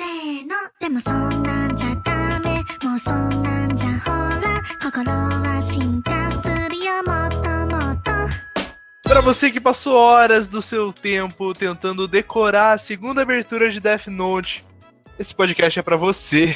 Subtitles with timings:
[0.00, 8.11] せーのでもそんなんじゃダメもうそんなんじゃほら心は進化するよもっともっと
[9.09, 14.07] Pra você que passou horas do seu tempo tentando decorar a segunda abertura de Death
[14.07, 14.63] Note,
[15.19, 16.55] esse podcast é pra você.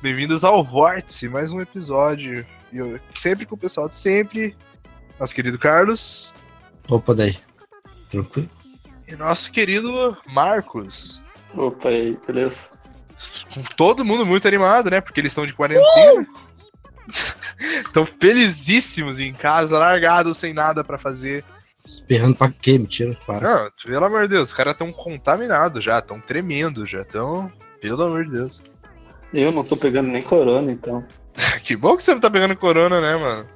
[0.00, 2.46] Bem-vindos ao Vórtice, mais um episódio.
[2.72, 4.54] E eu, sempre com o pessoal de sempre,
[5.18, 6.32] nosso querido Carlos
[6.88, 7.36] Opa, daí.
[8.08, 8.48] Tranquilo?
[9.08, 11.20] e nosso querido Marcos.
[11.56, 12.68] Opa, aí, beleza?
[13.52, 15.00] Com todo mundo muito animado, né?
[15.00, 16.26] Porque eles estão de quarentena.
[17.60, 21.44] Estão felizíssimos em casa, largados, sem nada pra fazer.
[21.86, 22.78] Esperando pra quê?
[22.78, 23.64] Mentira, para.
[23.64, 27.52] Não, pelo amor de Deus, os caras estão contaminados já, estão tremendo já, estão.
[27.80, 28.62] Pelo amor de Deus.
[29.32, 31.04] Eu não tô pegando nem corona, então.
[31.64, 33.46] Que bom que você não tá pegando corona, né, mano?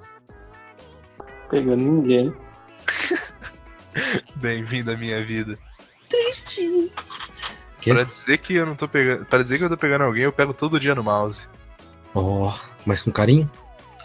[1.51, 2.35] Pegando ninguém.
[4.37, 5.59] Bem-vindo à minha vida.
[6.09, 6.91] Triste.
[7.85, 7.93] Que?
[7.93, 9.27] Pra dizer que eu não tô pegando.
[9.27, 11.47] Para dizer que eu tô pegando alguém, eu pego todo dia no mouse.
[12.15, 13.51] Ó, mas com carinho?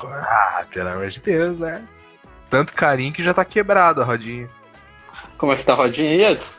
[0.03, 1.81] Ah, pelo amor de Deus, né?
[2.49, 4.49] Tanto carinho que já tá quebrado a rodinha.
[5.37, 6.51] Como é que tá a rodinha aí, Edson?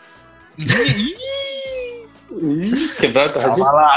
[2.98, 3.66] Quebrado a rodinha.
[3.66, 3.96] Calma lá.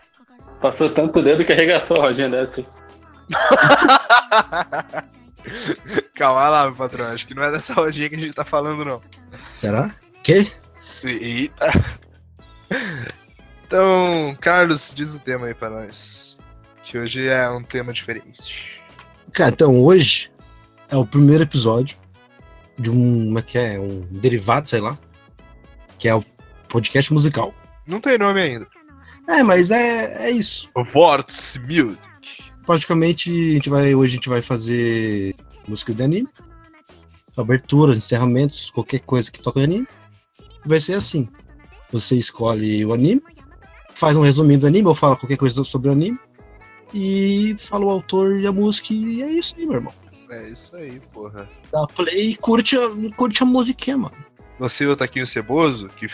[0.60, 2.64] Passou tanto dedo que arregaçou a rodinha dessa.
[6.16, 7.12] Calma lá, meu patrão.
[7.12, 9.00] Acho que não é dessa rodinha que a gente tá falando, não.
[9.54, 9.94] Será?
[10.24, 10.50] Que?
[11.08, 11.70] Eita.
[13.66, 16.36] Então, Carlos, diz o tema aí pra nós.
[16.84, 18.80] Que hoje é um tema diferente.
[19.32, 20.30] Cara, então hoje
[20.88, 21.96] é o primeiro episódio
[22.78, 23.26] de um.
[23.26, 23.80] Como é que é?
[23.80, 24.98] Um derivado, sei lá.
[25.98, 26.24] Que é o
[26.68, 27.54] podcast musical.
[27.86, 28.66] Não tem nome ainda.
[29.28, 30.70] É, mas é, é isso.
[30.92, 32.52] Vortex Music.
[32.64, 35.34] Praticamente a gente vai, hoje a gente vai fazer
[35.66, 36.28] músicas de anime.
[37.36, 39.88] Aberturas, encerramentos, qualquer coisa que toca anime.
[40.64, 41.28] Vai ser assim.
[41.92, 43.22] Você escolhe o anime,
[43.94, 46.18] faz um resuminho do anime, ou fala qualquer coisa sobre o anime.
[46.92, 49.92] E fala o autor e a música, e é isso aí, meu irmão.
[50.30, 51.48] É isso aí, porra.
[51.72, 54.14] Dá play e curte a, curte a musiquinha, mano.
[54.58, 56.08] Você, o Taquinho Ceboso, que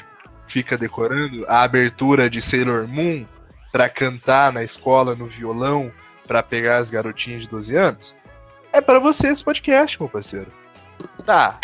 [0.49, 3.25] fica decorando a abertura de Sailor Moon
[3.71, 5.93] pra cantar na escola no violão
[6.27, 8.15] pra pegar as garotinhas de 12 anos,
[8.73, 10.49] é pra você esse podcast, meu parceiro.
[11.25, 11.59] Tá.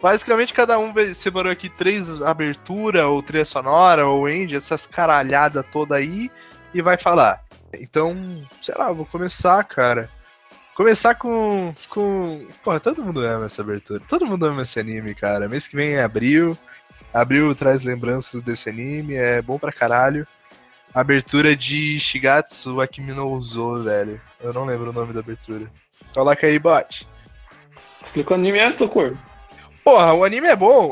[0.00, 5.96] Basicamente, cada um separou aqui três abertura, ou trilha sonora, ou end, essas caralhadas toda
[5.96, 6.30] aí,
[6.74, 7.42] e vai falar.
[7.74, 8.14] Então,
[8.60, 10.10] sei lá, vou começar, cara.
[10.74, 11.74] Começar com.
[11.88, 12.46] com.
[12.62, 14.00] Porra, todo mundo ama essa abertura.
[14.06, 15.48] Todo mundo ama esse anime, cara.
[15.48, 16.56] Mês que vem é abril.
[17.14, 20.26] Abril traz lembranças desse anime, é bom pra caralho.
[20.92, 23.40] Abertura de Shigatsu Akimi no
[23.82, 24.20] velho.
[24.40, 25.66] Eu não lembro o nome da abertura.
[26.12, 27.08] Coloca aí, bot.
[28.02, 28.58] Explica o anime,
[28.90, 29.16] cor.
[29.86, 30.90] Porra, o anime é bom.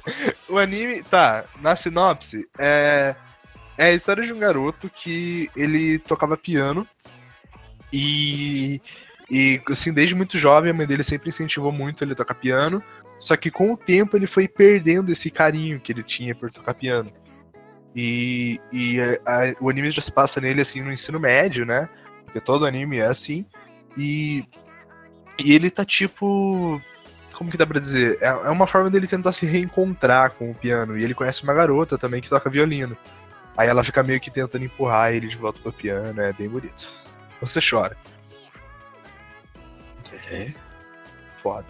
[0.48, 3.14] o anime, tá, na sinopse, é,
[3.76, 6.88] é a história de um garoto que ele tocava piano
[7.92, 8.80] e,
[9.30, 12.82] e, assim, desde muito jovem, a mãe dele sempre incentivou muito ele a tocar piano.
[13.18, 16.72] Só que com o tempo ele foi perdendo esse carinho que ele tinha por tocar
[16.72, 17.12] piano.
[17.94, 21.90] E, e a- a- o anime já se passa nele assim no ensino médio, né?
[22.24, 23.44] Porque todo anime é assim.
[23.98, 24.46] E,
[25.38, 26.80] e ele tá tipo
[27.40, 28.18] como que dá pra dizer?
[28.20, 30.98] É, é uma forma dele tentar se reencontrar com o piano.
[30.98, 32.94] E ele conhece uma garota também que toca violino.
[33.56, 36.20] Aí ela fica meio que tentando empurrar ele de volta pro piano.
[36.20, 36.92] É bem bonito.
[37.40, 37.96] Você chora.
[40.30, 40.52] É.
[41.42, 41.64] Foda.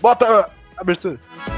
[0.00, 1.51] Bota a abertura.「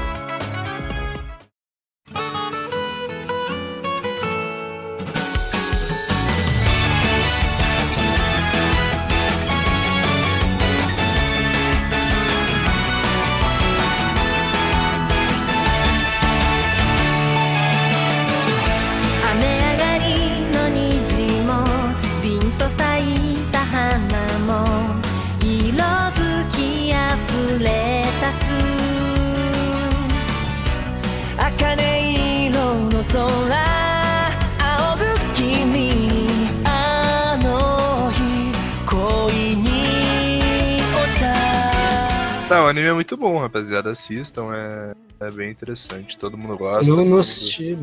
[43.05, 43.91] muito bom, rapaziada.
[43.91, 44.93] Assistam, é,
[45.27, 46.17] é bem interessante.
[46.17, 46.89] Todo mundo gosta.
[46.89, 47.77] Eu não mundo- assisti.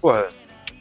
[0.00, 0.26] Porra,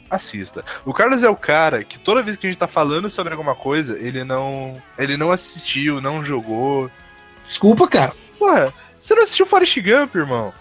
[0.09, 0.63] assista.
[0.85, 3.53] O Carlos é o cara que toda vez que a gente tá falando sobre alguma
[3.53, 4.81] coisa, ele não.
[4.97, 6.89] Ele não assistiu, não jogou.
[7.41, 8.13] Desculpa, cara.
[8.39, 10.53] Porra, você não assistiu Forrest Gump, irmão?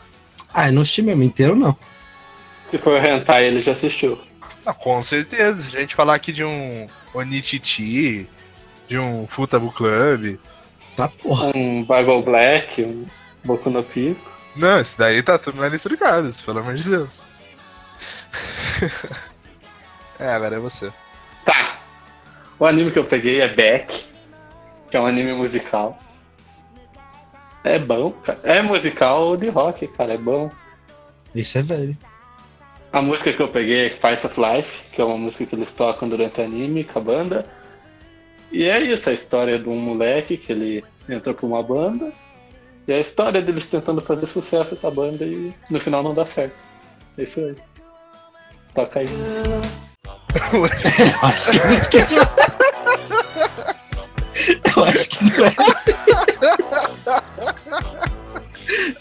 [0.52, 1.76] Ah, eu não assisti mesmo inteiro, não.
[2.64, 4.18] Se for rentar, ele já assistiu.
[4.66, 5.70] Ah, com certeza.
[5.70, 8.28] Se a gente falar aqui de um Onichichi,
[8.88, 10.38] de um Futable Club.
[10.96, 11.52] Tá, porra.
[11.54, 13.06] Um Bible Black, um
[13.44, 14.30] Boku no Pico.
[14.56, 17.24] Não, isso daí tá tudo na lista do Carlos, pelo amor de Deus.
[20.20, 20.92] É, agora é você.
[21.46, 21.78] Tá.
[22.58, 24.04] O anime que eu peguei é Beck,
[24.90, 25.98] que é um anime musical.
[27.64, 28.38] É bom, cara.
[28.42, 30.50] É musical de rock, cara, é bom.
[31.34, 31.96] Isso é velho.
[32.92, 35.72] A música que eu peguei é Spice of Life, que é uma música que eles
[35.72, 37.46] tocam durante o anime com a banda.
[38.50, 42.12] E é isso, a história de um moleque que ele entra pra uma banda.
[42.86, 46.14] E é a história deles tentando fazer sucesso com a banda e no final não
[46.14, 46.54] dá certo.
[47.16, 47.54] É isso aí.
[48.74, 49.06] Toca aí.
[51.22, 52.06] Acho que a música
[54.76, 55.90] Eu acho que não é essa.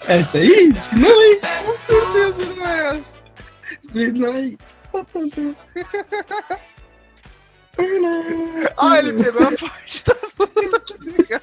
[0.07, 0.73] Essa aí?
[0.75, 1.39] Acho que não, hein?
[1.65, 3.23] Com certeza não é essa.
[3.93, 4.57] Midnight.
[8.77, 11.41] Ah, ele pegou a parte da música.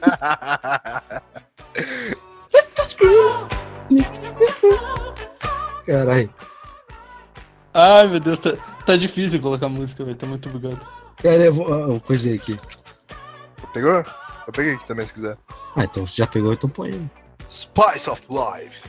[5.86, 6.34] Caralho.
[7.72, 8.52] Ai, meu Deus, tá,
[8.84, 10.16] tá difícil colocar música, velho.
[10.16, 10.80] Tá muito bugado.
[11.22, 11.96] Cara, eu vou.
[11.96, 12.58] Ah, coisa aqui.
[13.72, 14.04] Pegou?
[14.46, 15.36] Eu peguei aqui também, se quiser.
[15.76, 17.10] Ah, então você já pegou, então põe.
[17.48, 18.82] Spice of Life.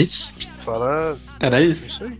[0.00, 0.32] Isso?
[0.64, 1.86] Fala Era isso?
[1.86, 2.18] isso aí.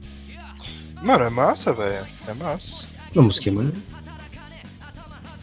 [1.02, 2.06] Mano, é massa, velho.
[2.26, 2.84] É massa.
[3.14, 3.72] Uma música, mano.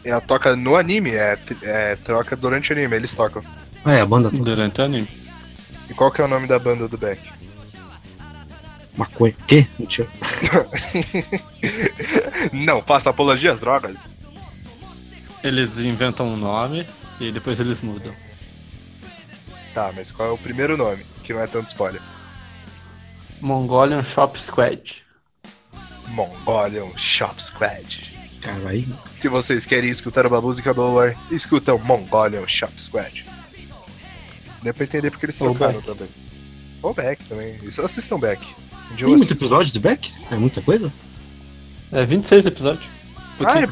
[0.04, 3.42] Ela toca no anime, é, é troca durante o anime, eles tocam.
[3.84, 4.42] Ah, é, a banda toda.
[4.42, 5.08] Durante o anime.
[5.90, 7.20] E qual que é o nome da banda do Beck?
[8.96, 9.34] Maconha.
[9.46, 9.66] Quê?
[9.78, 10.08] Mentira.
[12.52, 14.06] Não, faça apologia às drogas.
[15.42, 16.86] Eles inventam um nome
[17.20, 18.12] e depois eles mudam.
[19.72, 21.04] Tá, mas qual é o primeiro nome?
[21.22, 22.00] Que não é tanto spoiler.
[23.40, 25.02] Mongolian Shop Squad.
[26.08, 28.12] Mongolian Shop Squad.
[28.40, 28.86] Caralho.
[29.14, 33.24] Se vocês querem escutar uma música boa, escutam Mongolian Shop Squad.
[34.62, 36.08] Deu pra entender porque eles trocaram também.
[36.82, 37.58] Ou Beck também.
[37.62, 38.40] Isso, assistam Beck.
[38.92, 40.12] Um Tem muito episódio de Beck?
[40.30, 40.92] É muita coisa?
[41.92, 42.86] É 26 episódios.
[43.40, 43.68] Ah, é Pouquinho.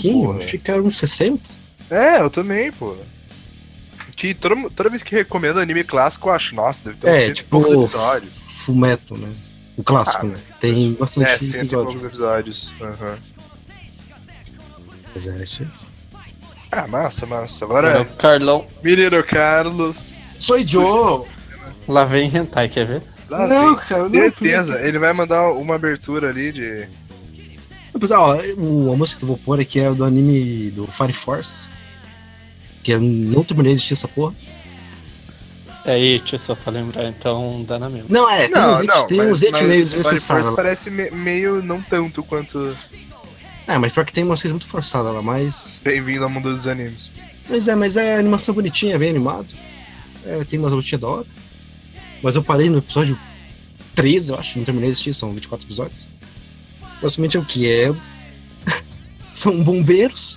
[0.00, 0.60] pouquinho, Pouquinho?
[0.62, 1.48] que era uns 60.
[1.90, 2.96] É, eu também, pô.
[4.16, 7.28] Que toda, toda vez que recomendo anime clássico, eu acho, nossa, deve ter uns É,
[7.28, 8.32] e tipo, poucos episódios.
[8.66, 9.32] Fumeto, né?
[9.76, 10.38] O clássico, Ah, né?
[10.58, 12.06] Tem bastante É, e poucos episódio.
[12.06, 12.72] episódios.
[15.16, 15.68] É isso aí.
[16.72, 17.64] Ah, massa, massa.
[17.64, 18.66] Agora Agora, o Carlão.
[18.82, 20.20] menino Carlos.
[20.38, 21.26] Sou Joe!
[21.86, 23.02] Lá vem Hentai, quer ver?
[23.30, 23.84] Lá Não, vem.
[23.86, 24.10] cara, não.
[24.10, 26.88] Certeza, ele vai mandar uma abertura ali de.
[27.98, 31.12] Pessoal, ó, o- a música que eu vou pôr aqui é do anime do Fire
[31.12, 31.66] Force.
[32.82, 34.34] Que eu não terminei de assistir essa porra.
[35.86, 38.08] É It, só pra lembrar, então dá na mesma.
[38.10, 40.50] Não, é, tem uns hits, tem uns hits meio desnecessários.
[40.50, 42.76] parece me- meio não tanto quanto
[43.68, 45.80] É, mas pior que tem umas coisas muito forçadas lá, mas.
[45.84, 47.12] Bem-vindo ao mundo dos animes.
[47.48, 49.46] Mas é, mas é animação bonitinha, bem animado.
[50.24, 51.26] É, tem umas lutinhas da hora.
[52.20, 53.16] Mas eu parei no episódio
[53.94, 56.08] 13, eu acho, não terminei de assistir, são 24 episódios.
[57.00, 57.94] Basicamente é o que é.
[59.32, 60.36] São bombeiros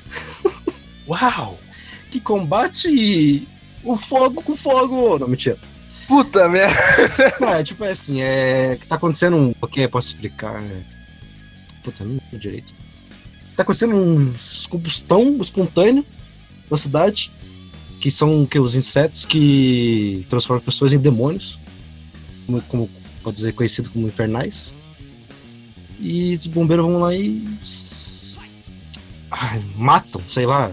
[1.08, 1.58] Uau!
[2.12, 3.48] que combate
[3.84, 5.18] o fogo com fogo.
[5.20, 5.58] Não, mentira.
[6.08, 6.76] Puta merda!
[7.60, 8.78] É tipo é assim, é.
[8.80, 9.54] que tá acontecendo um.
[9.62, 10.62] O que eu posso explicar?
[10.62, 10.82] É...
[11.84, 12.74] Puta, não sei direito.
[13.56, 14.34] Tá acontecendo um
[14.70, 16.04] combustão espontânea
[16.70, 17.32] na cidade.
[18.02, 21.60] Que são que, os insetos que transformam pessoas em demônios.
[22.46, 22.90] Como, como
[23.22, 24.74] pode dizer, conhecido como infernais.
[26.00, 27.44] E os bombeiros vão lá e.
[29.30, 30.72] Ai, matam, sei lá.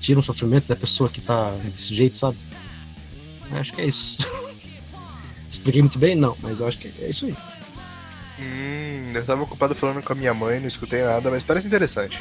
[0.00, 2.38] Tiram o sofrimento da pessoa que tá desse jeito, sabe?
[3.52, 4.18] Acho que é isso.
[5.50, 6.14] Expliquei muito bem?
[6.14, 7.34] Não, mas eu acho que é isso aí.
[8.40, 12.18] Hum, eu tava ocupado falando com a minha mãe, não escutei nada, mas parece interessante.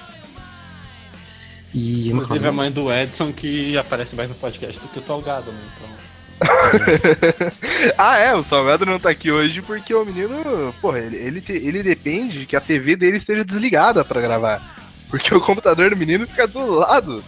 [1.73, 5.51] E Inclusive a mãe do Edson que aparece mais no podcast do que o Salgado,
[5.51, 5.59] né?
[5.75, 6.07] Então.
[7.97, 11.51] ah, é, o Salgado não tá aqui hoje porque o menino, porra, ele, ele, te-
[11.51, 14.75] ele depende que a TV dele esteja desligada pra gravar.
[15.09, 17.23] Porque o computador do menino fica do lado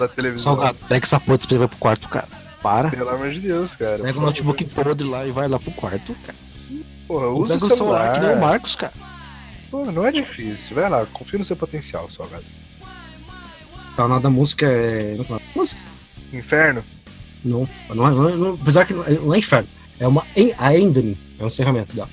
[0.00, 0.54] da televisão.
[0.54, 2.28] Salgado, pega essa porra e vai pro quarto, cara.
[2.62, 2.90] Para.
[2.90, 3.98] Pelo amor de Deus, cara.
[4.02, 6.36] Pega o notebook podre lá e vai lá pro quarto, cara.
[7.08, 8.12] Porra, Ou usa o pega celular.
[8.20, 8.92] que nem o Marcos, cara.
[9.70, 10.74] Pô, não é difícil.
[10.76, 12.44] Vai lá, confia no seu potencial, Salgado.
[13.96, 15.16] Tá, nada da música é.
[15.28, 15.80] não, Música.
[16.32, 16.84] Inferno?
[17.44, 19.68] Não, não é, não é- não- apesar que não é, não é inferno.
[19.98, 20.24] É uma
[20.58, 22.08] a ending, é um encerramento dela.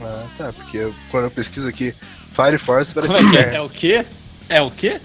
[0.00, 1.94] Ah, tá, porque eu- quando eu pesquiso aqui
[2.32, 3.54] Fire Force parece é que é?
[3.56, 4.06] É o quê?
[4.48, 5.00] É o quê?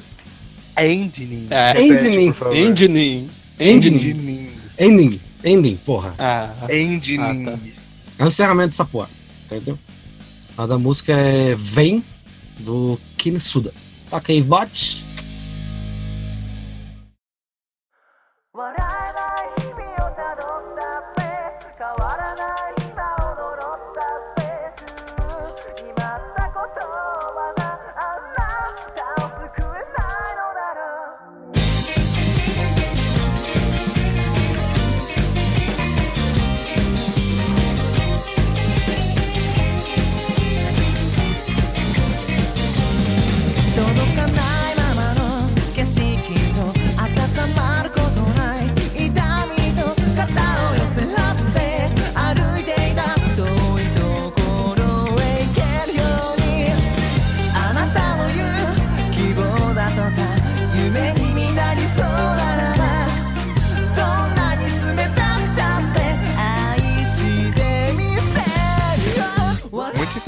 [0.86, 1.48] Ending.
[1.50, 1.82] É.
[1.82, 2.36] Ending.
[2.54, 3.30] Ending.
[3.60, 4.50] Ending.
[4.78, 6.16] Ending, ending, porra.
[6.18, 7.20] Ah, Ending.
[7.20, 7.60] Ah, tá.
[8.18, 9.10] É um encerramento dessa porra,
[9.46, 9.78] entendeu?
[10.58, 12.04] A da música é Vem,
[12.60, 13.74] do Kinsuda.
[14.10, 15.10] Toca aí, bot.
[18.60, 19.29] 笑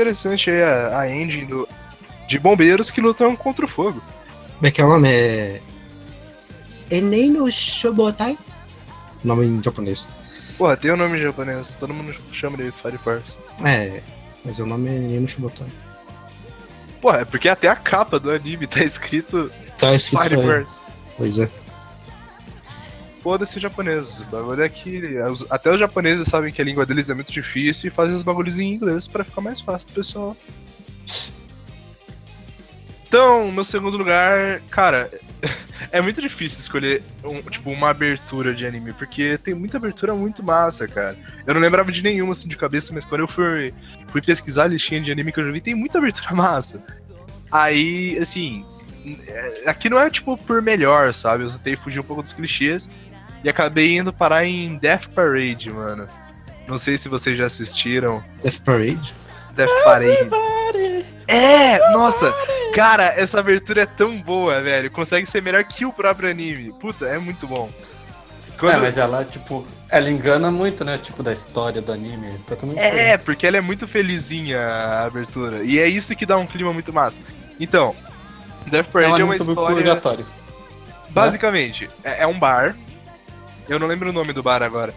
[0.01, 1.67] interessante aí a, a engine do,
[2.27, 4.01] de bombeiros que lutam contra o fogo.
[4.55, 5.09] Como é que é o nome?
[5.09, 5.61] É.
[6.89, 8.37] Enei no Shobotai?
[9.23, 10.09] Nome em japonês.
[10.57, 13.37] Porra, tem o nome em japonês, todo mundo chama de Fire Force.
[13.63, 14.01] É,
[14.43, 15.67] mas o nome é Enei no Shobotai.
[17.01, 20.41] Porra, é porque até a capa do anime tá escrito Tá escrito Fire.
[20.41, 20.79] Force.
[21.17, 21.49] Pois é.
[23.21, 24.21] Foda-se japoneses.
[24.21, 25.01] O bagulho é que
[25.49, 28.59] até os japoneses sabem que a língua deles é muito difícil e fazem os bagulhos
[28.59, 30.35] em inglês pra ficar mais fácil pessoal.
[33.07, 35.09] Então, meu segundo lugar, cara,
[35.91, 40.41] é muito difícil escolher um- tipo uma abertura de anime, porque tem muita abertura muito
[40.41, 41.17] massa, cara.
[41.45, 43.73] Eu não lembrava de nenhuma assim de cabeça, mas quando eu fui,
[44.07, 46.83] fui pesquisar a listinha de anime que eu já vi, tem muita abertura massa.
[47.51, 48.65] Aí, assim,
[49.27, 51.43] é- aqui não é tipo por melhor, sabe?
[51.43, 52.89] Eu tentei fugir um pouco dos clichês
[53.43, 56.07] e acabei indo parar em Death Parade, mano.
[56.67, 59.13] Não sei se vocês já assistiram Death Parade.
[59.55, 61.05] Death Parade.
[61.27, 62.33] É, nossa,
[62.73, 64.91] cara, essa abertura é tão boa, velho.
[64.91, 66.73] Consegue ser melhor que o próprio anime.
[66.79, 67.69] Puta, é muito bom.
[68.59, 70.97] Quando- É, mas ela, tipo, ela engana muito, né?
[70.97, 72.37] Tipo, da história do anime.
[72.45, 73.23] Totalmente É, diferente.
[73.25, 75.63] porque ela é muito felizinha a abertura.
[75.63, 77.17] E é isso que dá um clima muito massa.
[77.59, 77.95] Então,
[78.67, 79.75] Death É um Parade é, anime uma sobre história.
[79.75, 80.25] purgatório.
[81.09, 82.75] Basicamente, é, é um bar.
[83.71, 84.93] Eu não lembro o nome do bar agora.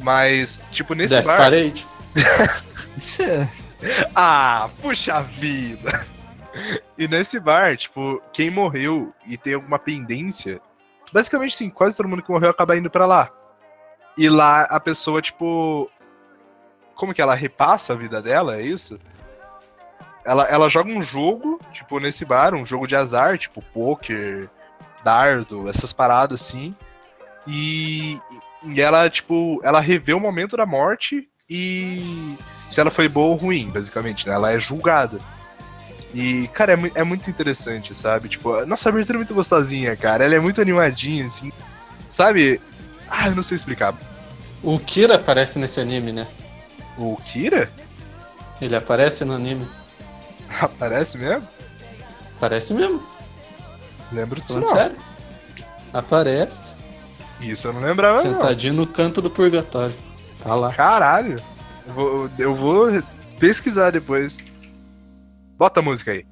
[0.00, 1.36] Mas, tipo, nesse Death bar.
[1.36, 1.86] Parade.
[3.24, 3.48] É.
[4.14, 6.06] Ah, puxa vida!
[6.98, 10.60] E nesse bar, tipo, quem morreu e tem alguma pendência.
[11.10, 13.30] Basicamente, sim, quase todo mundo que morreu acaba indo pra lá.
[14.18, 15.90] E lá a pessoa, tipo.
[16.94, 18.56] Como que ela repassa a vida dela?
[18.56, 19.00] É isso?
[20.22, 24.50] Ela, ela joga um jogo, tipo, nesse bar, um jogo de azar, tipo, poker,
[25.02, 26.76] dardo, essas paradas assim.
[27.46, 28.20] E,
[28.64, 32.36] e ela, tipo, ela revê o momento da morte e
[32.70, 34.34] se ela foi boa ou ruim, basicamente, né?
[34.34, 35.20] Ela é julgada.
[36.14, 38.28] E, cara, é, é muito interessante, sabe?
[38.28, 40.24] Tipo, a nossa abertura é muito gostosinha, cara.
[40.24, 41.52] Ela é muito animadinha, assim.
[42.08, 42.60] Sabe?
[43.08, 43.94] Ah, eu não sei explicar.
[44.62, 46.26] O Kira aparece nesse anime, né?
[46.96, 47.70] O Kira?
[48.60, 49.66] Ele aparece no anime.
[50.60, 51.48] Aparece mesmo?
[52.36, 53.02] Aparece mesmo.
[54.12, 54.96] Lembro disso sério.
[55.92, 56.71] Aparece.
[57.42, 58.34] Isso eu não lembrava, não.
[58.34, 59.94] Sentadinho no canto do purgatório.
[60.42, 60.72] Tá lá.
[60.72, 61.36] Caralho.
[61.86, 63.02] Eu vou, eu vou
[63.38, 64.38] pesquisar depois.
[65.58, 66.24] Bota a música aí.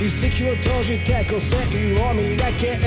[0.00, 2.78] 遺跡を閉じて個性を磨け。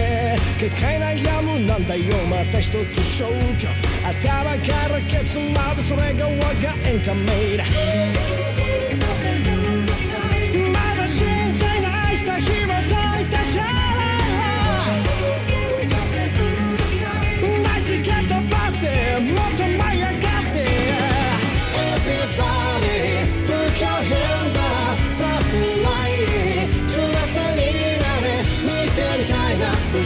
[0.60, 2.05] 結界悩むなんだよ。
[2.27, 3.67] また一つ消去。
[4.03, 8.42] 頭からケツまでそれが我がエンタメだ。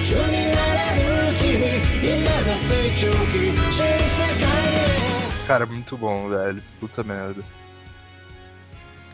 [0.06, 1.50] 宙になれる君
[2.02, 3.32] 今が成長期
[3.70, 6.62] 新世界へ Cara, muito bom, velho.
[6.80, 7.42] Puta merda.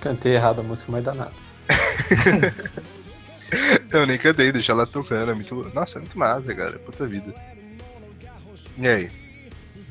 [0.00, 1.32] Cantei errado a música, mas danado.
[3.90, 5.30] Eu nem cantei, deixa ela tocando.
[5.30, 5.54] É muito...
[5.74, 6.78] Nossa, é muito massa, cara.
[6.78, 7.32] Puta vida.
[8.76, 9.10] E aí?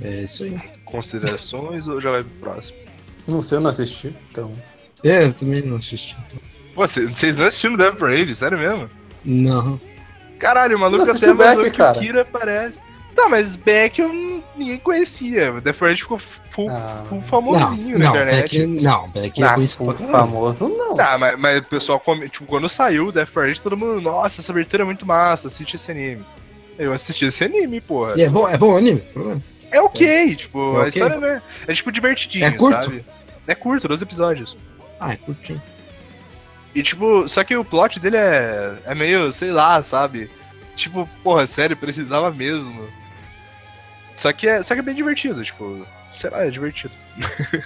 [0.01, 0.57] É isso aí.
[0.85, 2.77] Considerações ou já vai pro próximo?
[3.27, 4.53] Não sei, eu não assisti, então.
[5.03, 6.15] É, eu também não assisti.
[6.27, 6.39] então.
[6.75, 8.33] Pô, cê- vocês não assistiram Death Parade?
[8.35, 8.89] Sério mesmo?
[9.25, 9.81] Não.
[10.42, 11.96] Caralho, o maluco Não até mandou Beck, que cara.
[11.96, 12.82] o Kira aparece.
[13.14, 15.52] Tá, mas Beck eu não- ninguém conhecia.
[15.52, 17.04] O Death Parade ficou full, Ah.
[17.08, 18.58] full Não, famosinho na não, internet.
[18.58, 20.96] Beck, não, Beck é Ah, conhecido full famoso não.
[20.96, 24.50] Tá, mas, mas o pessoal, tipo, quando saiu o Death Parade, todo mundo, nossa, essa
[24.50, 26.24] abertura é muito massa, assiste esse anime.
[26.78, 28.14] Eu assisti esse anime, porra.
[28.16, 29.02] E é bom, é bom o anime?
[29.70, 31.42] É ok, tipo, É a história não é.
[31.68, 32.84] É tipo divertidinho, É curto?
[32.84, 33.04] sabe?
[33.46, 34.56] É curto, 12 episódios.
[34.98, 35.62] Ah, é curtinho.
[36.74, 40.30] E tipo, só que o plot dele é, é meio, sei lá, sabe?
[40.74, 42.88] Tipo, porra, sério, precisava mesmo.
[44.16, 45.86] Só que é, só que é bem divertido, tipo,
[46.16, 46.94] sei lá, é divertido.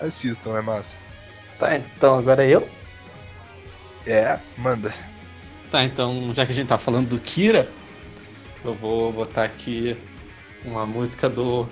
[0.00, 0.96] Assistam, é massa.
[1.58, 2.68] Tá, então agora é eu.
[4.06, 4.92] É, manda.
[5.70, 7.68] Tá, então já que a gente tá falando do Kira,
[8.64, 9.96] eu vou botar aqui
[10.64, 11.68] uma música do,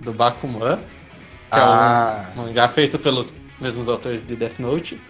[0.00, 2.30] do Bakuman, que Ah.
[2.34, 5.00] é um mangá feito pelos mesmos autores de Death Note.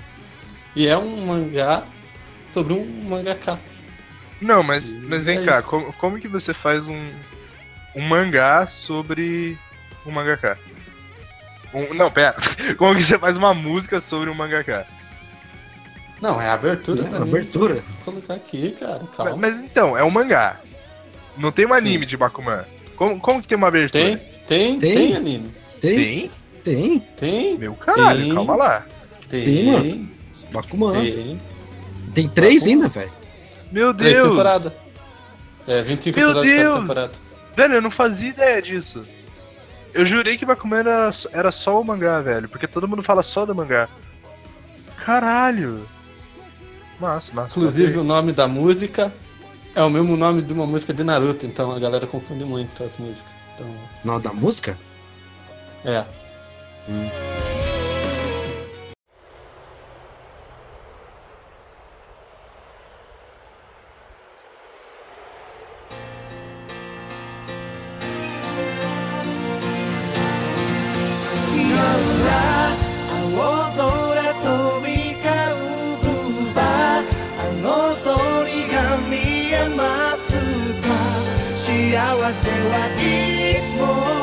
[0.78, 1.82] E é um mangá
[2.49, 3.58] sobre um mangaka.
[4.40, 7.11] Não, mas, mas vem É cá, como, como que você faz um,
[7.97, 9.58] um mangá sobre
[10.06, 10.56] um mangaka?
[11.75, 12.37] Um- não, pera.
[12.78, 14.87] Como que você faz uma música sobre um mangaka?
[16.23, 17.75] Não, é a abertura É, abertura.
[17.75, 19.00] Vou colocar aqui, cara.
[19.02, 19.37] Mas, Calma.
[19.37, 20.61] mas então, é um mangá.
[21.37, 22.64] Não tem um anime de Bakuman.
[22.97, 24.02] Como, como que tem uma abertura?
[24.02, 24.16] Tem,
[24.47, 24.94] tem, Tem?
[24.94, 25.50] tem, anime.
[25.80, 25.94] Tem?
[25.97, 26.30] Tem?
[26.64, 27.00] Tem.
[27.00, 28.35] Tem, Meu caralho, Tem.
[28.35, 28.87] calma lá.
[29.28, 29.64] tem, Tem, tem.
[29.73, 30.08] mano.
[30.50, 30.93] Bakuman.
[30.93, 31.38] Tem,
[32.14, 32.28] tem.
[32.28, 33.12] três ainda, velho.
[33.71, 34.28] Meu Três Deus.
[34.31, 34.73] temporadas.
[35.67, 36.81] É, 25 Meu episódios cada Deus.
[36.81, 37.12] temporada.
[37.57, 39.05] Velho, eu não fazia ideia disso.
[39.93, 42.49] Eu jurei que Bakuman era, só- era só o mangá, velho.
[42.49, 43.88] Porque todo mundo fala só do mangá.
[45.05, 45.87] Caralho.
[47.00, 47.59] Massa, massa.
[47.59, 49.12] Inclusive o nome da música
[49.75, 52.96] é o mesmo nome de uma música de Naruto, então a galera confunde muito as
[52.99, 53.33] músicas.
[53.55, 53.66] Então,
[54.05, 54.77] Nome da música?
[55.85, 56.05] é.
[56.87, 57.58] 青
[82.33, 84.19] seu abismo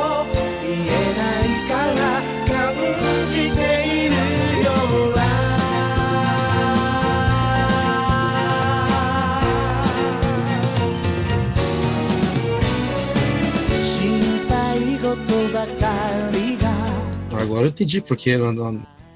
[17.42, 18.72] Agora eu entendi porque na, na,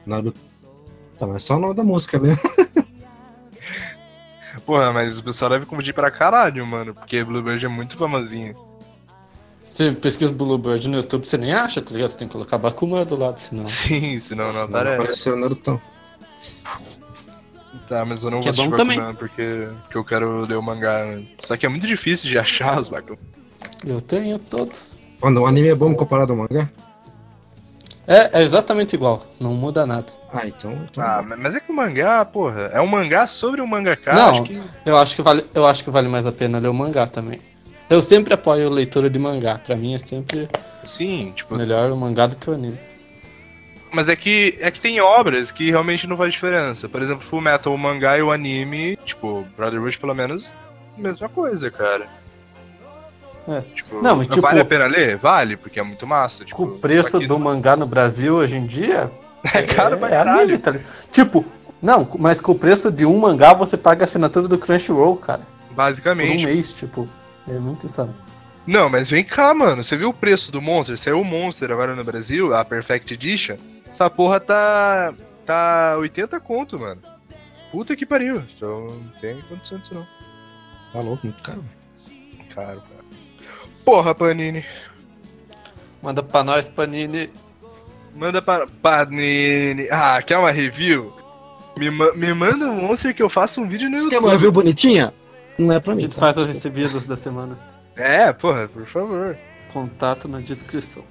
[0.06, 0.32] na...
[1.18, 2.40] Tá, mas só o nome da música mesmo.
[4.66, 6.94] Porra, mas o pessoal deve confundir pra caralho, mano.
[6.94, 8.69] Porque Bluebird é muito famosinho
[9.70, 12.10] você pesquisa Bluebird no YouTube, você nem acha, tá ligado?
[12.10, 13.64] Você tem que colocar Bakuman do lado, senão.
[13.66, 14.94] Sim, senão não Não aparece.
[14.96, 15.82] apareceu o Narutão.
[17.88, 18.98] Tá, mas eu não Que vou é também.
[18.98, 21.20] Bakuman porque, porque eu quero ler o mangá.
[21.40, 23.18] Só que é muito difícil de achar os Bakuman.
[23.86, 24.98] Eu tenho todos.
[25.22, 26.70] Quando o anime é bom comparado ao mangá?
[28.08, 30.08] É, é exatamente igual, não muda nada.
[30.34, 30.74] Ah, então.
[30.90, 34.14] então Ah, mas mas é que o mangá, porra, é um mangá sobre um mangaka.
[34.14, 34.30] Não.
[34.32, 36.74] Acho que Eu acho que vale, eu acho que vale mais a pena ler o
[36.74, 37.40] mangá também.
[37.90, 39.58] Eu sempre apoio a leitura de mangá.
[39.58, 40.48] Pra mim é sempre
[40.84, 41.56] sim, tipo.
[41.56, 42.78] melhor o mangá do que o anime.
[43.92, 46.88] Mas é que é que tem obras que realmente não faz diferença.
[46.88, 50.54] Por exemplo, Full Metal, o mangá e o anime, tipo, Brotherhood pelo menos,
[50.96, 52.06] mesma coisa, cara.
[53.48, 53.62] É.
[53.76, 55.18] Tipo, Não, mas, tipo- vale a pena ler?
[55.18, 56.46] Vale, porque é muito massa.
[56.46, 59.10] Tipo, Com o preço que do mangá no Brasil hoje em dia.
[59.54, 60.42] É caro pra é caralho.
[60.42, 60.76] anime, tá?
[61.10, 61.46] Tipo,
[61.82, 65.40] não, mas com o preço de um mangá você paga a assinatura do Crunchyroll, cara.
[65.68, 66.46] Por um Basicamente.
[66.46, 67.08] mês, tipo.
[67.50, 68.16] É muito insano.
[68.68, 69.84] Não, mas vem cá, mano.
[69.84, 70.98] Você viu o preço do Monster?
[70.98, 73.58] Saiu o Monster agora no Brasil, a Perfect Edition.
[73.90, 75.14] Essa porra tá.
[75.46, 77.02] tá 80 conto, mano.
[77.72, 78.44] Puta que pariu.
[78.56, 80.06] Então não tem condição disso não.
[80.94, 81.64] Tá louco, muito caro.
[82.54, 83.04] Caro, cara.
[83.84, 84.64] Porra, Panini.
[86.02, 87.30] Manda pra nós, Panini.
[88.16, 89.88] Manda para Panini.
[89.92, 91.14] Ah, quer uma review?
[91.78, 94.26] Me, ma- me manda um Monster que eu faça um vídeo no Você quer YouTube.
[94.28, 95.14] uma review bonitinha?
[95.60, 96.02] Não é pra A mim.
[96.04, 96.22] gente Tá?
[96.22, 97.58] faz os recebidos da semana.
[97.96, 99.38] É, porra, por favor.
[99.74, 101.04] Contato na descrição.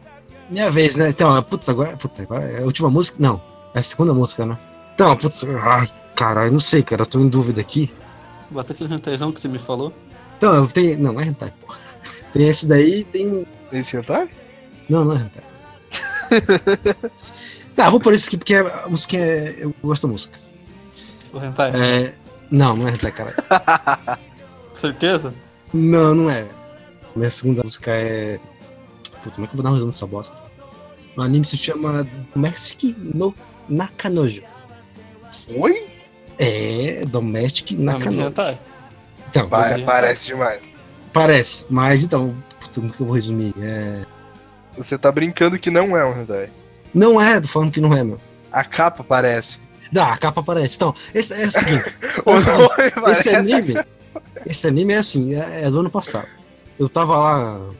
[0.51, 1.11] Minha vez, né?
[1.11, 1.97] Então, putz, agora.
[1.97, 3.17] Putz, agora é a última música?
[3.21, 3.41] Não.
[3.75, 4.59] É a segunda música, né?
[4.95, 5.45] Então, putz.
[5.45, 7.03] Ai, caralho, não sei, cara.
[7.03, 7.93] Eu tô em dúvida aqui.
[8.51, 9.93] Bota aquele rentaizão que você me falou.
[10.39, 10.99] Então, eu tenho.
[10.99, 11.79] Não, não é hentai, porra.
[12.33, 13.47] Tem esse daí tem.
[13.71, 14.29] Esse hentai?
[14.89, 15.45] Não, não é hentai.
[17.77, 19.57] tá, vou por isso aqui porque a música é.
[19.65, 20.39] Eu gosto da música.
[21.33, 21.71] O hentai.
[21.75, 22.15] É.
[22.51, 23.35] Não, não é hentai, cara.
[24.81, 25.35] Certeza?
[25.73, 26.47] Não, não é.
[27.17, 28.39] Minha segunda música é.
[29.23, 30.37] Puta, como é que eu vou dar um resumo dessa bosta?
[31.17, 33.35] O anime se chama Domestic no
[33.69, 34.43] Nakanojo.
[35.57, 35.87] Oi?
[36.39, 38.29] É, Domestic Nakanojo.
[38.29, 38.61] hentai.
[39.31, 40.71] Então, Pa- é, parece demais.
[41.13, 41.67] parece.
[41.69, 43.53] Mas então, puta, como que eu vou resumir?
[43.61, 44.03] É...
[44.77, 46.49] Você tá brincando que não é um hentai.
[46.95, 48.21] Não é, tô falando que não é, meu.
[48.53, 49.61] A capa parece.
[49.97, 50.77] Ah, a capa parece.
[50.77, 51.99] Então, esse, é o seguinte.
[53.11, 53.75] Esse- Esse anime,
[54.49, 56.29] esse anime é assim, é, é do ano passado.
[56.79, 57.71] Eu tava lá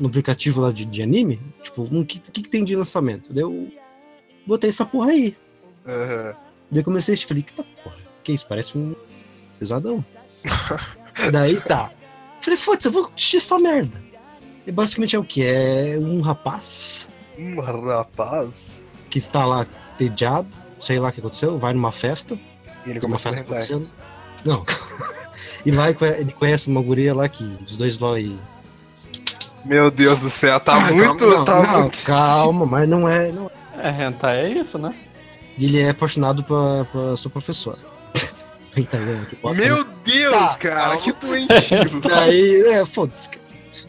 [0.00, 3.32] no aplicativo lá de, de anime, tipo, o que, que, que tem de lançamento?
[3.32, 3.70] Daí eu
[4.46, 5.36] botei essa porra aí.
[5.86, 6.34] Aham.
[6.70, 7.96] Daí eu comecei a falei, que tá porra?
[8.22, 8.46] Que isso?
[8.48, 8.96] Parece um
[9.58, 10.04] pesadão.
[11.30, 11.92] Daí tá.
[12.40, 14.02] Falei, foda-se, eu vou assistir essa merda.
[14.66, 15.44] E basicamente é o que?
[15.44, 17.08] É um rapaz
[17.38, 18.80] Hum, rapaz.
[19.10, 19.66] que está lá
[19.98, 20.48] tediado,
[20.80, 22.38] sei lá o que aconteceu, vai numa festa,
[22.86, 23.92] E ele começa a festa acontecendo.
[24.44, 24.64] Não.
[25.64, 28.38] e lá ele conhe- ele conhece uma guria lá que os dois vão e.
[29.64, 31.16] Meu Deus do céu, tá Ah, muito.
[31.18, 32.04] calma, não, tá não, muito.
[32.04, 33.32] calma, mas não é.
[33.32, 33.50] Não.
[33.78, 34.94] É, hentai é isso, né?
[35.56, 37.78] E ele é apaixonado pela, pela sua professora.
[39.42, 39.68] Bosta, né?
[39.70, 40.96] Meu Deus, Tá, cara, calma.
[41.00, 42.00] que doentio.
[42.02, 43.30] Daí, é, foda-se.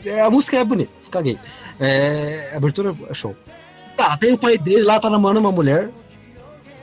[0.05, 1.37] É, A música é bonita, caguei.
[1.79, 3.35] É, a abertura é show.
[3.97, 5.89] Tá, tem o pai dele lá, tá namorando uma mulher.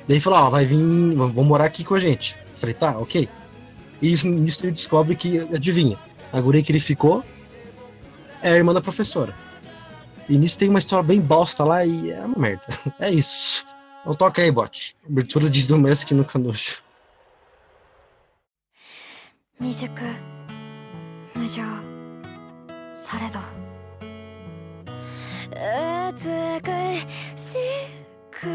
[0.09, 2.37] Daí falou, ó, vai vir, vão morar aqui com a gente.
[2.57, 3.28] Falei, tá, ok.
[4.01, 5.97] E isso, nisso ele descobre que, adivinha,
[6.32, 7.23] a guria que ele ficou
[8.41, 9.34] é a irmã da professora.
[10.30, 12.63] E nisso tem uma história bem bosta lá e é uma merda.
[12.99, 13.65] É isso.
[14.01, 14.95] Então toca aí, bot.
[15.08, 16.82] Abertura de Domestic no Canojo.
[19.60, 19.89] 未熟
[21.34, 21.63] 無情
[22.93, 23.39] されど
[25.49, 26.99] 美
[27.36, 27.58] し
[28.30, 28.45] く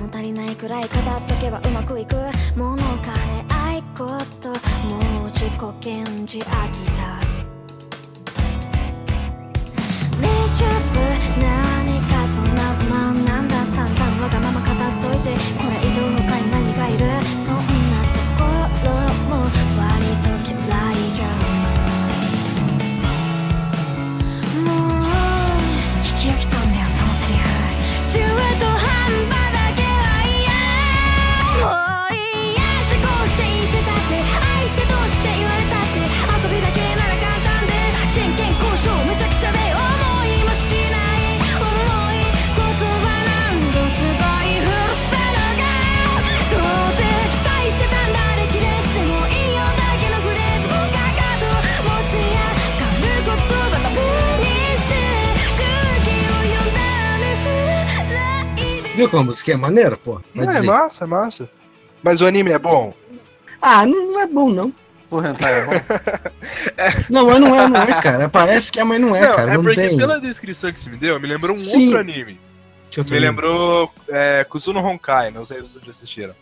[0.00, 0.90] 物足りないくらい語っ
[1.28, 2.14] とけばうまくいく
[2.56, 4.06] 物金愛こ
[4.40, 4.54] とも
[5.26, 7.20] う自己顕示飽きた。
[10.22, 11.59] レシュ
[59.00, 60.20] Viu como a música é maneira, pô?
[60.34, 60.66] Não, é dizer.
[60.66, 61.50] massa, é massa.
[62.02, 62.94] Mas o anime é bom?
[63.60, 64.72] Ah, não, não é bom, não.
[65.10, 65.72] O hentai é bom.
[67.10, 68.28] Não, mas não é, não é, cara.
[68.28, 69.50] Parece que é, mas não é, não, cara.
[69.52, 69.96] é Não porque tem.
[69.96, 71.86] pela descrição que você me deu, me lembrou um Sim.
[71.86, 72.38] outro anime.
[72.90, 73.30] Que outro Me anime?
[73.32, 76.34] lembrou é, Kusuno Honkai, não sei se vocês já assistiram.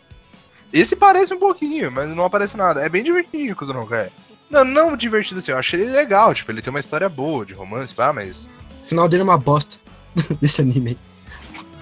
[0.71, 2.83] Esse parece um pouquinho, mas não aparece nada.
[2.83, 4.11] É bem divertidinho o Kusuno Honkai.
[4.51, 7.55] Não, não divertido assim, eu achei ele legal, tipo, ele tem uma história boa de
[7.55, 8.51] romance, pá, mas.
[8.85, 9.77] O final dele é uma bosta.
[10.43, 10.99] Desse anime.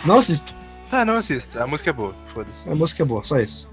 [0.05, 0.55] Não assisto.
[0.91, 2.69] Tá, não assista, a música é boa, foda-se.
[2.69, 3.69] A música é boa, só isso.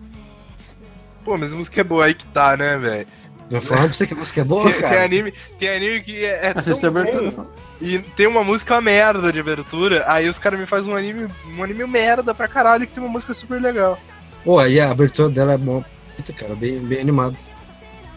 [1.24, 3.08] Pô, mas a música é boa aí que tá, né, velho?
[3.52, 5.04] Eu falando pra você que a música é boa, Tem, tem cara.
[5.04, 7.32] anime, tem anime que é, é Assiste a tão abertura.
[7.32, 7.48] bom,
[7.82, 11.64] e tem uma música merda de abertura, aí os caras me fazem um anime, um
[11.64, 14.00] anime merda pra caralho que tem uma música super legal.
[14.44, 15.84] Pô, e a abertura dela é bom.
[16.16, 17.38] Puta, cara, bem, bem animado.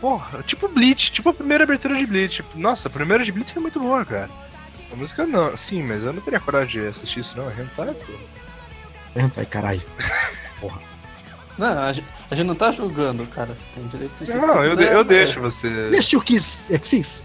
[0.00, 2.42] Porra, tipo Bleach, tipo a primeira abertura de Bleach.
[2.54, 4.30] Nossa, a primeira de Bleach é muito boa, cara.
[4.92, 7.92] A música não, sim, mas eu não teria coragem de assistir isso não, é hentai,
[7.94, 8.12] pô.
[9.16, 9.82] Hentai, caralho.
[11.58, 13.54] Não, a gente, a gente não tá julgando, cara.
[13.54, 14.36] Você tem direito de assistir.
[14.36, 15.04] Não, você eu, quiser, eu né?
[15.04, 15.90] deixo você.
[15.90, 17.24] Deixa o Kiss Exis.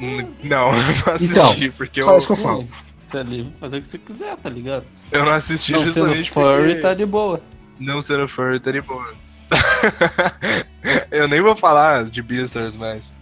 [0.00, 2.68] N- Não, eu não assisti, porque Só eu, isso que eu falo.
[3.08, 4.84] Você é livre pra fazer o que você quiser, tá ligado?
[5.10, 6.80] eu não assisti Não sendo justamente furry, porque...
[6.80, 7.40] tá de boa.
[7.78, 9.12] Não sendo furry, tá de boa.
[11.10, 13.12] eu nem vou falar de Beastars, mas...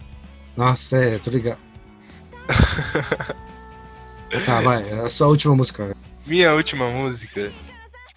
[0.55, 1.57] Nossa, é, tô ligado.
[4.45, 5.83] tá, vai, é a sua última música.
[5.85, 5.97] velho.
[6.25, 7.51] Minha última música.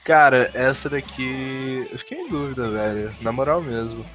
[0.06, 1.86] Cara, essa daqui.
[1.90, 3.12] Eu fiquei em dúvida, velho.
[3.20, 4.06] Na moral mesmo.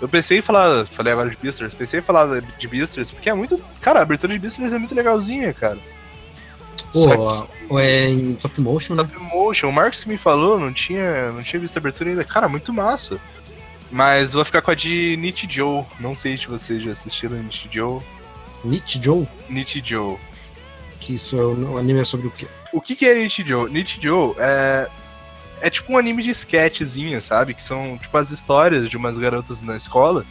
[0.00, 0.84] Eu pensei em falar.
[0.86, 1.74] Falei agora de Beastars.
[1.74, 3.62] Pensei em falar de Beastars, porque é muito.
[3.80, 5.78] Cara, a abertura de Beastars é muito legalzinha, cara.
[6.92, 9.04] Pô, ou é em top motion, né?
[9.04, 9.68] Stop motion.
[9.68, 12.24] O Marcos que me falou, não tinha, não tinha visto a abertura ainda.
[12.24, 13.20] Cara, muito massa.
[13.92, 15.84] Mas vou ficar com a de Nit Joe.
[16.00, 18.00] Não sei se vocês já assistiram Nit Joe.
[18.64, 20.16] Nietzsche Joe, Nit Joe.
[20.98, 22.46] que isso é o o anime sobre o quê?
[22.72, 23.70] O que, que é Nit Joe?
[23.70, 24.88] Nit Joe é.
[25.60, 27.54] É tipo um anime de sketchzinha, sabe?
[27.54, 30.24] Que são tipo as histórias de umas garotas na escola.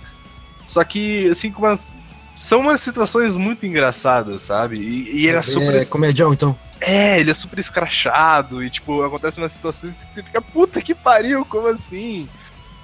[0.66, 1.98] Só que, assim, com umas.
[2.34, 4.78] São umas situações muito engraçadas, sabe?
[4.78, 5.76] E, e ele é super.
[5.76, 6.58] É comedião, então.
[6.80, 10.96] É, ele é super escrachado e, tipo, acontece umas situações que você fica, puta que
[10.96, 12.30] pariu, como assim?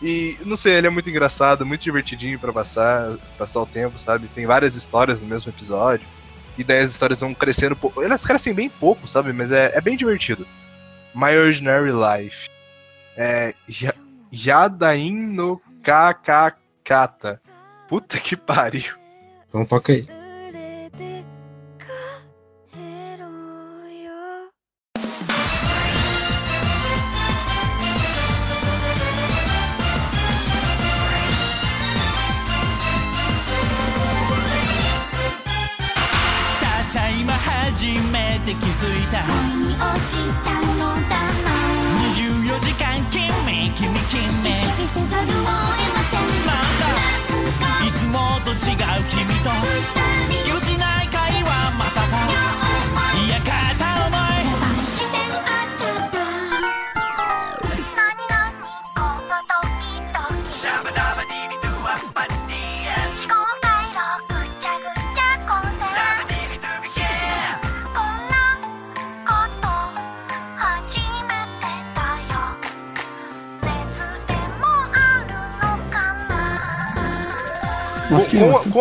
[0.02, 4.28] E, não sei, ele é muito engraçado, muito divertidinho pra passar, passar o tempo, sabe?
[4.28, 6.06] Tem várias histórias no mesmo episódio.
[6.58, 8.02] E daí as histórias vão crescendo pouco.
[8.02, 9.32] Elas crescem bem pouco, sabe?
[9.32, 10.46] Mas é, é bem divertido.
[11.16, 12.50] My Ordinary Life.
[13.16, 13.54] É.
[14.32, 17.42] Yadain no Kakakata.
[17.88, 18.94] Puta que pariu.
[19.48, 20.06] Então toca aí.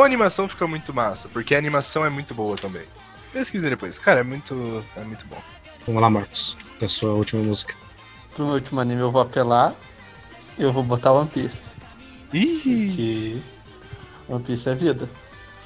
[0.05, 2.83] Com- a animação fica muito massa, porque a animação é muito boa também.
[3.33, 3.99] Pesquisem depois.
[3.99, 5.41] Cara, é muito, é muito bom.
[5.87, 6.57] Vamos lá, Marcos.
[6.79, 7.75] Com a sua última música.
[8.35, 9.75] Pro meu último anime eu vou apelar.
[10.59, 11.71] Eu vou botar One Piece.
[12.33, 13.43] Ih, Que
[14.29, 15.09] One Piece é vida.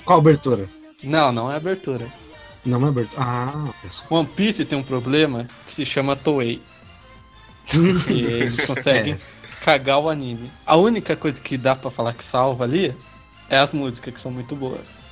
[0.05, 0.69] Qual a abertura?
[1.03, 2.07] Não, não é abertura.
[2.65, 3.23] Não é abertura.
[3.23, 4.07] Ah, pessoal.
[4.21, 6.63] One Piece tem um problema que se chama Toei.
[8.09, 9.19] E eles conseguem
[9.63, 10.51] cagar o anime.
[10.65, 12.95] A única coisa que dá pra falar que salva ali
[13.49, 15.09] é as músicas, que são muito boas.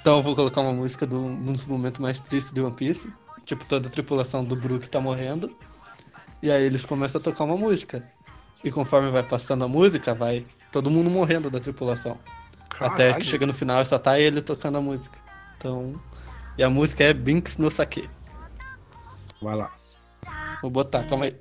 [0.00, 3.12] Então eu vou colocar uma música do, um dos momentos mais tristes de One Piece.
[3.44, 5.56] Tipo, toda a tripulação do Brook tá morrendo.
[6.42, 8.04] E aí eles começam a tocar uma música.
[8.62, 12.18] E conforme vai passando a música, vai todo mundo morrendo da tripulação.
[12.78, 13.14] Até caralho.
[13.16, 15.18] que chega no final e só tá ele tocando a música.
[15.56, 15.94] Então.
[16.56, 18.08] E a música é Binks no Sake.
[19.40, 19.72] Vai lá.
[20.62, 21.36] Vou botar, calma aí.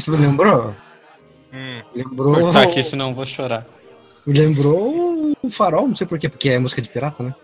[0.00, 0.74] Isso me lembrou?
[1.52, 2.34] Hum, Lembrou.
[2.34, 3.66] Cortar aqui, senão eu vou chorar.
[4.26, 7.34] Me lembrou o farol, não sei porquê, porque é música de pirata, né?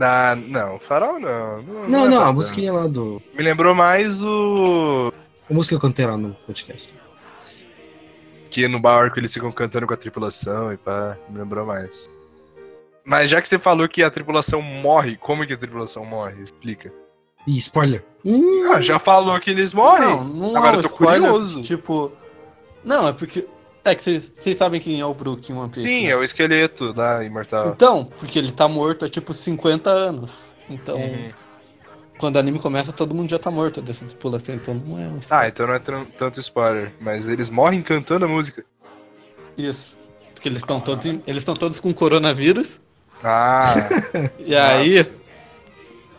[0.00, 1.62] ah, não, farol não.
[1.62, 3.20] Não, Não, é não, a musiquinha lá do.
[3.34, 5.12] Me lembrou mais o.
[5.48, 6.92] A música que eu cantei lá no podcast.
[8.48, 11.16] Que no barco eles ficam cantando com a tripulação e pá.
[11.28, 12.08] Me lembrou mais.
[13.04, 16.42] Mas já que você falou que a tripulação morre, como que a tripulação morre?
[16.42, 16.92] Explica.
[17.46, 18.04] Ih, spoiler.
[18.24, 20.08] Hum, Ah, já falou que eles morrem?
[20.08, 21.62] Não, não Agora é um eu tô spoiler, curioso.
[21.62, 22.12] Tipo.
[22.84, 23.46] Não, é porque.
[23.82, 25.86] É que vocês sabem quem é o Brook em One Piece.
[25.86, 26.10] Sim, né?
[26.10, 27.68] é o esqueleto lá, imortal.
[27.70, 30.30] Então, porque ele tá morto há tipo 50 anos.
[30.68, 31.30] Então, Uhum.
[32.18, 34.54] quando o anime começa, todo mundo já tá morto dessa tripulação.
[34.54, 35.48] Então não é um Ah, spoiler.
[35.48, 36.92] então não é tanto spoiler.
[37.00, 38.64] Mas eles morrem cantando a música.
[39.56, 39.96] Isso.
[40.34, 42.78] Porque eles estão todos, em- eles estão todos com coronavírus.
[43.24, 43.74] Ah,
[44.44, 45.06] E aí.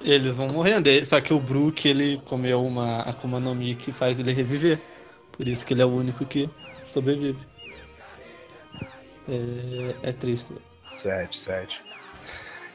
[0.04, 0.88] Eles vão morrendo.
[0.90, 4.80] E- Só que o Brook, ele comeu uma Akuma no Mi que faz ele reviver.
[5.32, 6.50] Por isso que ele é o único que
[6.94, 7.40] sobrevive.
[9.30, 10.54] É, é triste.
[10.96, 11.82] Sete, sete.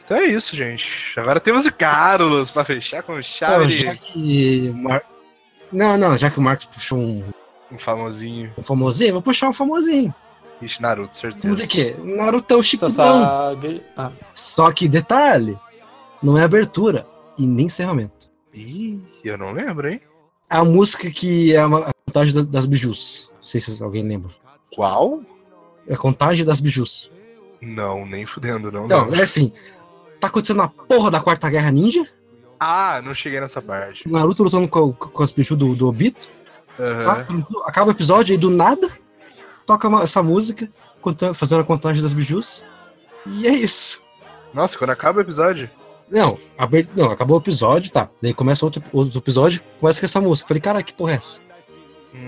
[0.04, 1.12] Então é isso, gente.
[1.18, 4.70] Agora temos o Carlos pra fechar com Então, chave já de que.
[4.70, 5.02] o Mar...
[5.72, 7.24] Não, não, já que o Marcos puxou um,
[7.72, 8.52] um famosinho.
[8.56, 10.14] um famosinho, vou puxar um famosinho.
[10.62, 11.54] Ixi, Naruto, certeza.
[11.56, 11.94] de quê?
[11.98, 12.94] Narutão Shippuden.
[12.94, 13.82] Sasage.
[13.96, 15.58] Ah, Só que detalhe,
[16.22, 17.04] não é abertura
[17.38, 18.28] e nem encerramento.
[18.54, 20.00] Ih, eu não lembro, hein?
[20.48, 23.30] É a música que é a contagem da- das bijus.
[23.40, 24.30] Não sei se alguém lembra.
[24.74, 25.20] Qual?
[25.86, 27.10] É a contagem das bijus.
[27.60, 28.84] Não, nem fudendo, não.
[28.86, 29.14] Então, não.
[29.14, 29.52] é assim.
[30.20, 32.06] Tá acontecendo a porra da Quarta Guerra Ninja.
[32.58, 34.08] Ah, não cheguei nessa parte.
[34.10, 36.28] Naruto lutando com, com as bijus do, do Obito.
[36.78, 37.02] Aham.
[37.04, 37.26] Tá?
[37.66, 38.88] Acaba o episódio aí do nada.
[39.66, 40.68] Toca uma- essa música,
[41.02, 42.64] conta- fazendo a contagem das bijus.
[43.26, 44.02] E é isso.
[44.54, 45.68] Nossa, quando acaba o episódio.
[46.10, 48.08] Não, aber- não, acabou o episódio, tá.
[48.22, 50.46] Daí começa outro, outro episódio, começa com essa música.
[50.48, 51.40] Falei, cara, que porra é essa?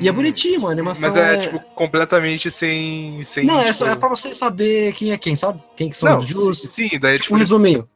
[0.00, 0.14] E é Hum.
[0.14, 0.68] bonitinho, mano.
[0.70, 3.22] A animação Mas é, tipo, completamente sem.
[3.22, 3.74] sem Não, é, tipo...
[3.74, 5.62] só, é pra você saber quem é quem, sabe?
[5.76, 6.60] Quem que são Não, os Jus.
[6.60, 7.34] sim, sim, daí Tipo tipo.
[7.34, 7.88] um eles- resuminho,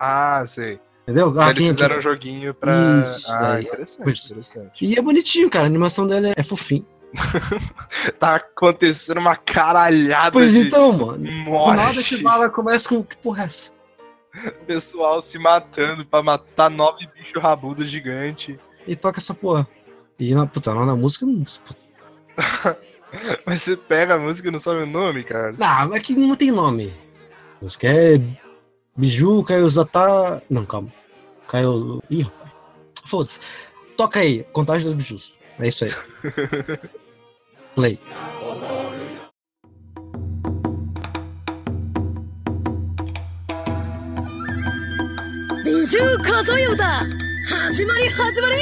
[0.00, 0.78] Ah, sei.
[1.02, 1.34] entendeu?
[1.38, 1.98] Ah, eles é fizeram quem.
[1.98, 3.02] um joguinho pra.
[3.04, 4.84] Isso, ah, daí- interessante, interessante.
[4.86, 5.64] E é bonitinho, cara.
[5.64, 6.86] A animação dele é fofinho.
[8.18, 11.30] Tá acontecendo uma caralhada Pois de então, mano.
[11.44, 11.76] Morte.
[11.76, 13.72] nada que bala começa com que porra é essa?
[14.66, 18.56] Pessoal se matando pra matar nove bichos rabudos gigantes.
[18.86, 19.66] E toca essa porra.
[20.18, 21.44] E na puta, lá na música não.
[23.46, 25.54] Mas você pega a música e não sabe o nome, cara.
[25.60, 26.92] Ah, mas que não tem nome.
[27.60, 28.20] A música é
[28.96, 30.42] Biju, Caio Zata.
[30.50, 30.92] Não, calma.
[31.46, 32.02] Caio.
[32.10, 32.50] Ih, rapaz.
[33.06, 33.40] Foda-se.
[33.96, 35.38] Toca aí, contagem dos bijus.
[35.60, 35.90] É isso aí.
[37.76, 38.00] Play.
[45.84, 46.82] 美獣数え歌
[47.46, 48.56] 始まり始まり。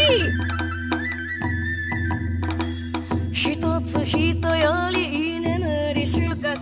[3.32, 6.58] 一つ人より居眠り収穫。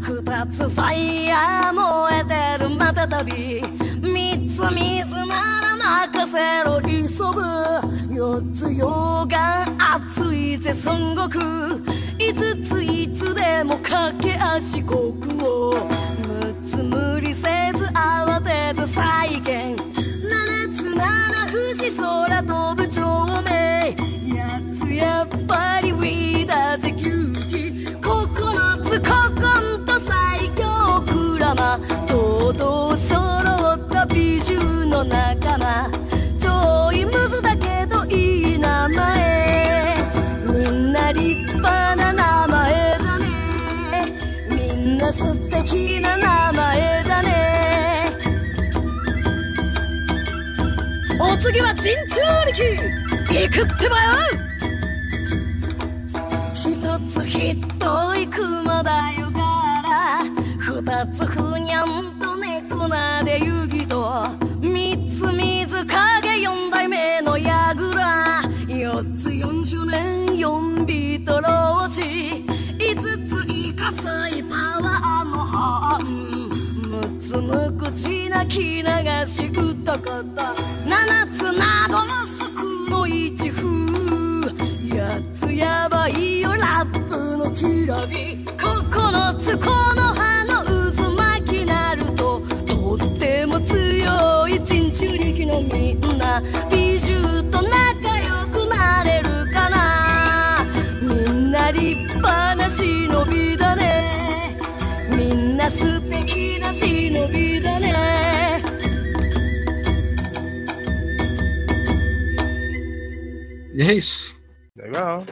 [0.00, 2.24] 二つファイヤー燃え
[2.58, 2.70] てる。
[2.70, 3.60] またたび
[4.00, 5.74] 三つ水なら
[6.14, 6.80] 任せろ。
[6.80, 6.92] 急
[7.32, 7.42] ぐ。
[8.22, 11.44] 四つ溶岩熱いぜ孫悟空
[12.20, 19.76] 五ついつでも駆け足国王六つ無理せず慌てず再現。
[20.30, 28.28] 七つ七節空飛ぶ長命八つやっぱりウィーダーぜ球技九
[28.84, 31.80] つ古今と最強クラマ。
[32.06, 36.01] 堂々揃った美獣の仲間。
[45.12, 48.12] 素敵な名前だね。
[51.20, 53.02] お次は陣長力。
[53.30, 54.10] 行くってばよ。
[56.54, 60.24] 一つひどい熊だよから。
[60.58, 64.28] 二つふにゃんと猫なで遊戯と。
[64.60, 72.61] 三つ水影四代目のヤグラ四つ四十年四ビトロシ五つ
[74.12, 76.04] いかついパワーの本
[76.90, 78.88] 六つ無口な気流
[79.26, 80.42] し男と
[80.86, 84.50] 七つなどのすくの一風
[84.90, 88.72] 八つやばいよラップのきらび九
[89.38, 96.42] つこの葉の渦巻きなるととっても強い珍中力のみんな
[113.74, 114.36] E é isso.
[114.76, 115.24] Legal.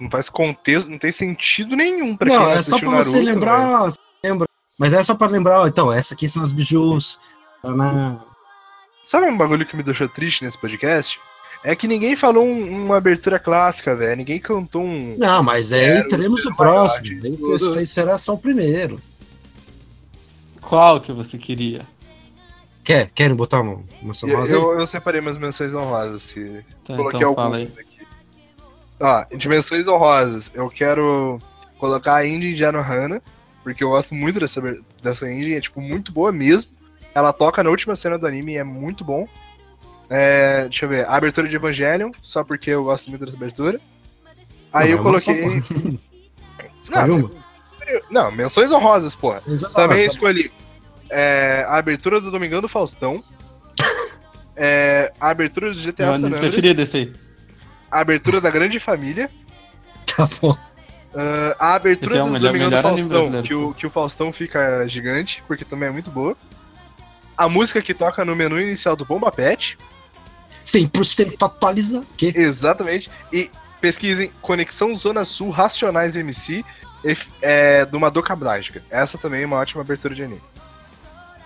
[0.00, 3.32] Não faz contexto, não tem sentido nenhum pra não, quem é só pra você Naruto,
[3.32, 3.68] lembrar.
[3.80, 4.48] mas- você Lembra.
[4.78, 7.18] Mas é só pra lembrar, ó, então, essa aqui são as bijus.
[7.62, 8.20] Tá na.
[9.02, 11.20] Sabe um bagulho que me deixou triste nesse podcast?
[11.64, 14.16] É que ninguém falou um- uma abertura clássica, velho.
[14.16, 15.16] Ninguém cantou um.
[15.18, 17.04] Não, mas aí teremos o próximo.
[17.04, 17.62] de Aí todos.
[17.62, 19.00] esse- esse será só o primeiro.
[20.68, 21.86] Qual que você queria?
[22.84, 23.10] Quer?
[23.14, 24.62] Querem botar uma, uma Eu, rosa aí?
[24.62, 26.22] eu, eu separei umas menções honrosas.
[26.22, 26.64] Se...
[26.84, 27.62] Tá, Coloquei então fala aí.
[27.62, 27.98] algumas aqui.
[29.00, 31.40] Ó, de menções honrosas, eu quero
[31.78, 33.22] colocar a Indie de Anohana,
[33.62, 34.60] porque eu gosto muito dessa,
[35.02, 36.72] dessa Indie, é tipo muito boa mesmo.
[37.14, 39.26] Ela toca na última cena do anime e é muito bom.
[40.10, 43.80] É, deixa eu ver, a abertura de Evangelion, só porque eu gosto muito dessa abertura.
[44.72, 45.62] Aí Não, eu é coloquei.
[47.28, 47.30] pô.
[48.10, 49.42] Não, menções honrosas, porra.
[49.46, 49.74] Exato.
[49.74, 50.52] Também escolhi
[51.10, 53.22] é, a abertura do Domingão do Faustão.
[54.56, 56.40] é, a abertura do GTA Meu San Andreas.
[56.40, 57.12] preferido esse aí.
[57.90, 59.30] A abertura da Grande Família.
[60.16, 60.56] Tá bom.
[61.14, 63.90] Ah, a abertura é o do melhor- Domingão do melhor Faustão, que o, que o
[63.90, 66.36] Faustão fica gigante, porque também é muito boa.
[67.36, 69.78] A música que toca no menu inicial do Bomba Pet,
[70.64, 72.06] 100% atualizado.
[72.16, 72.32] Que?
[72.36, 73.10] exatamente.
[73.32, 76.64] E pesquisem Conexão Zona Sul Racionais MC
[77.40, 78.82] é, do Madoka Mágica.
[78.90, 80.42] Essa também é uma ótima abertura de anime.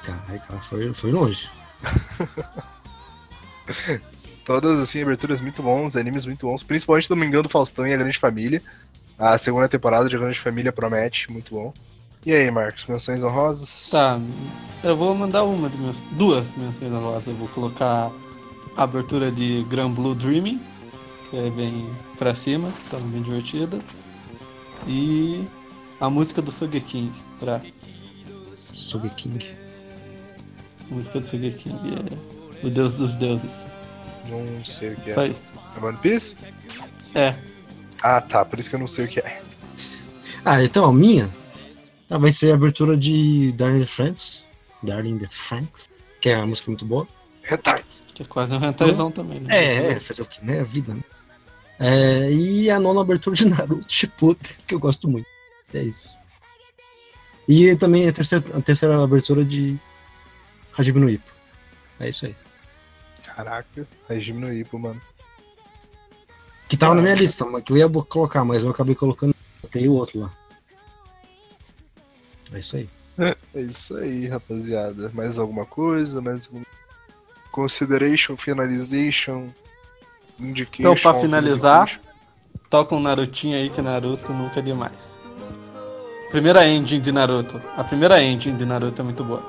[0.03, 1.51] Caralho, cara, foi, foi longe.
[4.45, 8.19] Todas, assim, aberturas muito bons, animes muito bons, principalmente Domingão do Faustão e a Grande
[8.19, 8.63] Família.
[9.19, 11.73] A segunda temporada de A Grande Família promete, muito bom.
[12.27, 13.91] E aí, Marcos, menções honrosas?
[13.91, 14.21] Tá,
[14.83, 15.97] eu vou mandar uma de minhas.
[16.13, 17.27] Duas menções honrosas.
[17.27, 18.11] Eu vou colocar
[18.77, 20.61] a abertura de Grand Blue Dreaming,
[21.31, 23.79] que é bem pra cima, tá bem divertida.
[24.87, 25.47] E
[26.01, 27.61] a música do Sogeking, pra
[28.73, 29.39] Sogeking.
[30.91, 31.79] música do Sogeking,
[32.63, 33.51] é o deus dos deuses.
[34.29, 35.15] Não sei o que é.
[35.15, 35.53] Só isso.
[35.77, 36.37] É One Piece?
[37.15, 37.35] É,
[38.03, 39.41] Ah, tá, por isso que eu não sei o que é.
[40.45, 41.31] Ah, então a minha
[42.11, 44.45] ah, vai ser a abertura de Darling the Franks.
[44.83, 45.89] Darling the Franks.
[46.21, 47.07] Que é uma música muito boa.
[47.51, 47.77] Hentai.
[48.15, 49.49] que é quase um rentaizão também, né?
[49.51, 50.61] É, é, fazer o que, né?
[50.61, 51.03] A vida, né?
[51.85, 55.27] É, e a nona abertura de Naruto Shippuden, que eu gosto muito.
[55.75, 56.17] É isso.
[57.49, 59.77] E também a terceira, a terceira abertura de
[60.79, 61.33] Hajime no Ippo.
[61.99, 62.37] É isso aí.
[63.25, 65.01] Caraca, regime no Ipo, mano.
[66.69, 69.35] Que tava na minha lista, mas que eu ia colocar, mas eu acabei colocando.
[69.71, 70.31] Tem o outro lá.
[72.53, 72.89] É isso aí.
[73.55, 75.11] É isso aí, rapaziada.
[75.13, 76.21] Mais alguma coisa?
[76.23, 76.63] Mais algum...
[77.51, 79.51] Consideration, finalization.
[80.41, 82.01] Então, pra finalizar,
[82.69, 85.11] toca um Narutinho aí que Naruto nunca é demais.
[86.31, 87.61] Primeira engine de Naruto.
[87.77, 89.43] A primeira engine de Naruto é muito boa.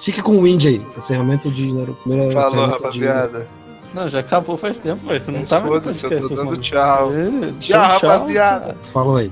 [0.00, 0.86] Fica com o Wind aí.
[0.96, 2.00] Encerramento de Naruto.
[2.02, 3.48] Primeira Falou, encerramento de- rapaziada.
[3.92, 6.56] Não, já acabou faz tempo, mas você não Mas tava no foda-se, eu tô dando
[6.58, 7.10] tchau.
[7.12, 8.76] É, Tchau, então rapaziada.
[8.92, 9.30] Falou aí.